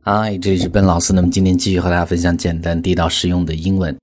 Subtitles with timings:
[0.00, 1.12] 嗨，这里是笨老师。
[1.12, 3.94] 那么今天继续和大家分享简单地道实用的英文。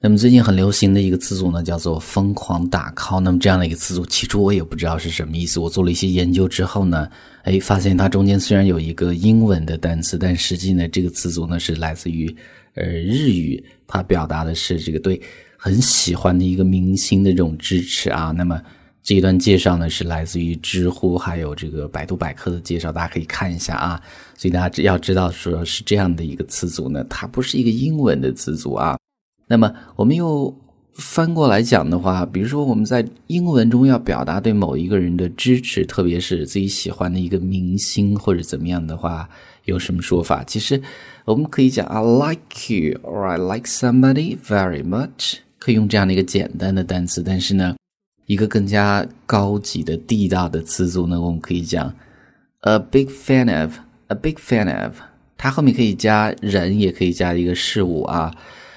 [0.00, 3.20] 那么最近很流行的一个词组呢，叫做“疯狂打 call”。
[3.20, 5.60] 那么这样的一个词组，起初我也不知道是什么意思。
[5.60, 7.06] 我做了一些研究之后呢，
[7.42, 12.34] 哎，发现它中间虽然有一个英文的单词，但实际呢，这个词组呢是来自于
[12.74, 15.20] 呃日语，它表达的是这个对
[15.58, 18.32] 很喜欢的一个明星的这种支持啊。
[18.34, 18.58] 那么
[19.02, 24.00] 这一段介绍呢，是来自于知乎还有这个百度百科的介绍，大家可以看一下啊。
[24.36, 28.98] 所以大家要知道，说是这样的一个词组呢，它不是一个英文的词组啊。
[29.46, 30.54] 那么我们又
[30.94, 39.28] 翻过来讲的话，比如说我们在英文中要表达对某一个人的支持，特别是自己喜欢的一个明星或者怎么样的话，
[39.64, 40.44] 有什么说法？
[40.44, 40.80] 其实
[41.24, 47.74] 我们可以讲 I like you or I like somebody very much，可以用这样的一个简单的单词，但是呢。
[48.30, 51.92] 一个更加高级的地道的词组呢，我们可以讲
[52.60, 54.92] a big fan of，a big fan of，
[55.36, 58.32] 它后面可以加人，也可以加一个事物啊，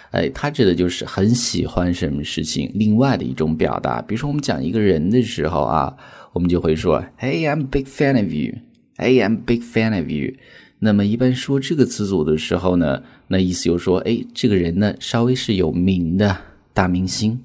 [0.09, 4.01] 哎，它指的就是很喜欢什么事情，另外的一种表达。
[4.01, 5.95] 比如说我们讲一个人的时候啊，
[6.31, 10.33] 我们就会说，Hey，I'm big fan of you，Hey，I'm big fan of you。
[10.79, 16.35] 那么一般说这个词组的时候呢，那意思就是说，哎，这个人呢稍微是有名的
[16.73, 17.39] 大明星。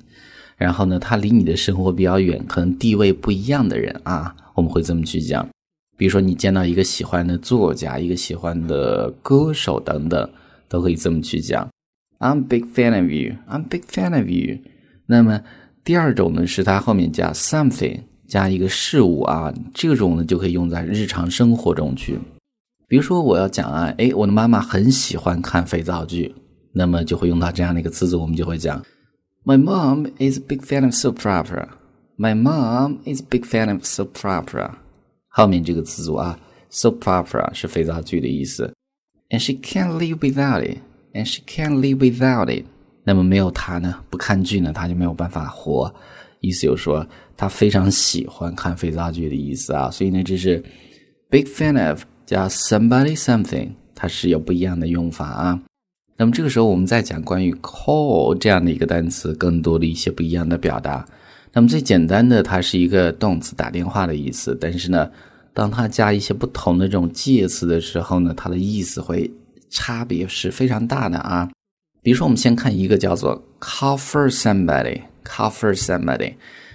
[0.59, 5.49] 然后呢，他离你的生活比较远，可能地位不一样的人啊，我们会这么去讲。
[5.97, 10.29] 比如说，你见到一个喜欢的作家、一个喜欢的歌手等等，
[10.69, 11.69] 都可以这么去讲。
[12.19, 13.37] I'm big fan of you.
[13.49, 14.59] I'm big fan of you.
[15.07, 15.41] 那么
[15.85, 22.19] 第二种呢，是它后面加 something，加一个事物啊，这种呢就可以用在日常生活中去。
[22.89, 26.35] 比如说，我要讲啊，哎，我的妈妈很喜欢看肥皂剧，
[26.73, 28.83] 那么就会用到这样的一个词组，我们就会讲。
[29.48, 31.68] My mom is a big fan of soap opera.
[32.18, 34.76] My mom is a big fan of soap opera.
[35.28, 36.40] 后面这个词组啊，
[36.72, 38.74] soap opera 是肥皂剧的意思。
[39.30, 40.78] And she can't live without it.
[41.14, 42.66] And she can't live without it.
[43.04, 45.94] 那么没有它呢，不看剧呢，她就没有办法活。
[46.40, 47.06] 意思就是说，
[47.36, 49.92] 她非常喜欢看肥皂剧的意思啊。
[49.92, 50.64] 所以呢，这是
[51.30, 55.62] big fan of 加 somebody something，它是有不一样的用法啊。
[56.21, 61.07] 那么这个时候，我们再讲关于 call 这样的一个单词，更多的一些不一样的表达。
[61.53, 64.59] 那么最简单的，它是一个动词，打电话的意思。
[64.61, 65.09] 但是呢，
[65.55, 69.31] 当它加一些不同的这种介词的时候呢，它的意思会
[69.71, 71.49] 差别是非常大的啊。
[72.03, 76.35] 比如说，我们先看一个叫做 call for somebody，call for somebody。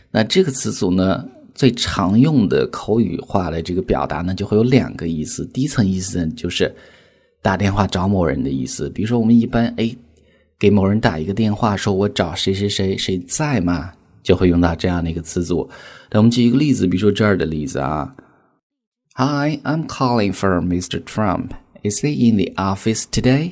[0.10, 5.46] 那这个词组呢，最常用的口语化的这个表达呢，就会有两个意思。
[5.48, 6.74] 第一层意思呢，就是。
[7.44, 9.94] 打电话找某人的意思，比如说我们一般哎，
[10.58, 13.92] 给某人打一个电话，说我找谁谁谁谁在吗？
[14.24, 15.70] 就会用到这样的一个词组。
[16.10, 18.16] 那我们举一个例子，比如说这儿的例子啊
[19.16, 21.04] ，Hi, I'm calling for Mr.
[21.04, 21.50] Trump.
[21.84, 23.52] Is he in the office today?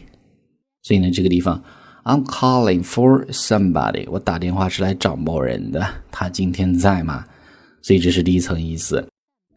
[0.81, 1.62] 所以呢，这个地方
[2.06, 7.25] I'm calling for somebody，我打电话是来找某人的，他今天在吗？
[7.81, 9.10] 所以这是第一层意思。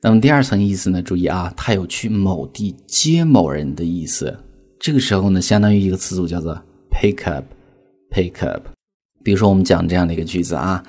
[0.04, 1.00] 那么第二层意思呢？
[1.00, 4.38] 注意啊，它有去某地接某人的意思。
[4.78, 6.54] 这个时候呢，相当于一个词组叫做
[6.90, 8.66] pick up，pick up。
[9.22, 10.84] 比如说，我们讲这样的一个句子啊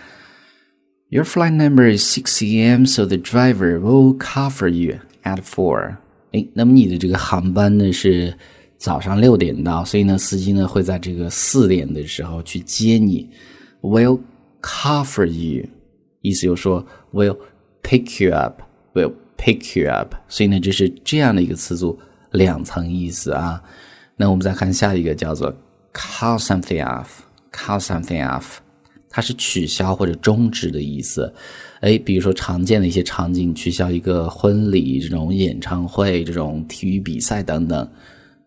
[1.07, 5.95] ：Your flight number is six a.m., so the driver will cover you at four。
[6.33, 8.37] 哎，那么你的这个航班呢是
[8.77, 13.29] 早上六点到，所以呢，司机呢会在这个四点的时候去接你。
[13.79, 14.19] Will
[14.61, 15.67] cover you，
[16.19, 17.37] 意思就是说 will
[17.81, 18.61] pick you up。
[18.95, 21.99] Will pick you up，所以呢，就是这样的一个词组，
[22.31, 23.61] 两层意思啊。
[24.15, 25.53] 那我们再看下一个，叫做
[25.93, 28.45] call something off，call something off，
[29.09, 31.31] 它是取消或者终止的意思。
[31.81, 37.87] 哎，比如说常见的一些场景，取消一个婚礼、这种演唱会、这种体育比赛等等，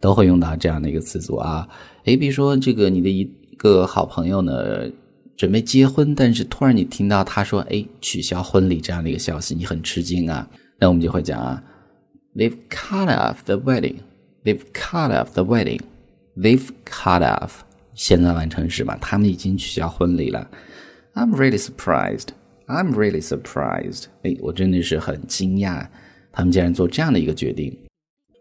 [0.00, 1.68] 都会用到这样的一个词组啊。
[2.06, 4.90] 哎，比如说这个你的一个好朋友呢。
[5.38, 10.44] 准备结婚，但是突然你听到他说：“哎，取消婚礼这样的一个消息，你很吃惊啊。”
[10.80, 11.62] 那我们就会讲啊
[12.34, 13.98] ，They've cut off the wedding.
[14.42, 15.78] They've cut off the wedding.
[16.36, 17.50] They've cut off
[17.94, 20.50] 现在完成时嘛，他们已经取消婚礼了。
[21.14, 22.30] I'm really surprised.
[22.66, 24.06] I'm really surprised.
[24.24, 25.86] 哎，我真的是很惊讶，
[26.32, 27.76] 他们竟然做这样的一个决定。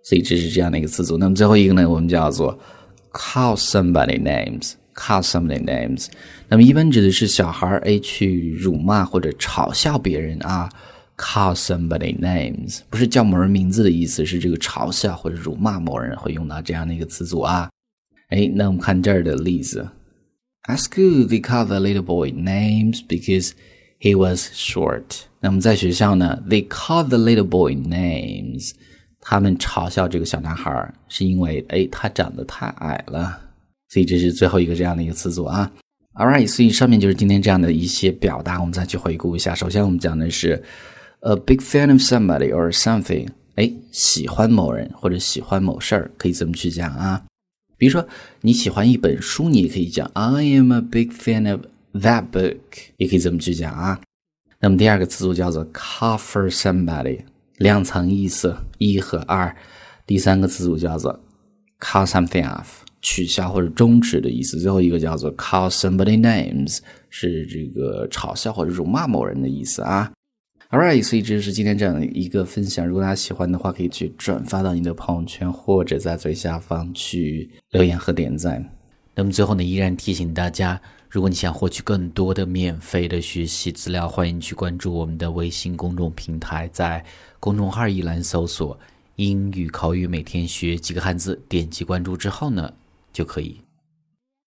[0.03, 1.15] 所以这是这样的一个词组。
[1.15, 2.57] 那么最后一个呢，我们叫做
[3.13, 4.73] call somebody names。
[4.97, 6.07] Call somebody names，
[6.49, 10.67] 那么一般指的是小孩儿去辱骂或者嘲笑别人啊。
[11.19, 17.69] call somebody names 不是叫某人名字的意思，是这个嘲笑或者辱骂某人会用到这样的一个词组啊。
[18.29, 19.89] 哎，那我们看这儿的例子。
[20.67, 23.53] At school, they called the little boy names because
[23.99, 25.21] he was short.
[25.39, 28.73] 那么在学校呢，they called the little boy names，
[29.19, 33.41] 他们嘲笑这个小男孩是因为哎他长得太矮了，
[33.89, 35.71] 所以这是最后一个这样的一个词组啊。
[36.13, 39.53] All right，所以上面就是今天这样的一些表达，我们再去回顾一下。
[39.53, 40.63] 首先我们讲的是
[41.19, 47.23] a big fan of somebody or something，哎，喜欢某人或者喜欢某事儿，可以这么去讲啊。
[47.77, 48.07] 比如说
[48.41, 51.61] 你喜欢一本书，你也可以讲 I am a big fan of
[51.93, 52.57] that book，
[52.97, 54.01] 也可以这么去讲啊。
[54.59, 57.19] 那么第二个词组叫做 cover somebody，
[57.57, 59.55] 两层意思，一和二。
[60.07, 61.19] 第三个词组叫做
[61.79, 62.65] call something off，
[63.01, 64.59] 取消或者终止的意思。
[64.59, 66.79] 最后一个叫做 call somebody names，
[67.09, 70.11] 是这个嘲笑或者辱骂某人的意思啊。
[70.69, 72.85] All right，所以这就是今天这样的一个分享。
[72.85, 78.69] 如果大家喜欢的话，可以去转发到你的朋友圈，或者在最下方去留言和点赞。
[79.15, 80.79] 那么最后呢，依然提醒大家，
[81.09, 87.01] 如果你想获取更多的免费的学习资料，欢迎去关注我们的微信公众平台，在
[87.39, 88.77] 公众号一栏搜索
[89.15, 92.71] “英语口语每天学几个汉字”，点击关注之后呢，
[93.17, 93.59] 就可以